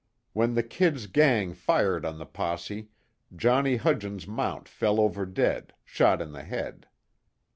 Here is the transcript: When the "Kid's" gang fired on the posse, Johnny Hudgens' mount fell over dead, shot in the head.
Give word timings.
When 0.33 0.55
the 0.55 0.63
"Kid's" 0.63 1.05
gang 1.05 1.53
fired 1.53 2.05
on 2.07 2.17
the 2.17 2.25
posse, 2.25 2.89
Johnny 3.35 3.75
Hudgens' 3.75 4.25
mount 4.27 4.67
fell 4.67 4.99
over 4.99 5.27
dead, 5.27 5.73
shot 5.85 6.23
in 6.23 6.31
the 6.31 6.41
head. 6.41 6.87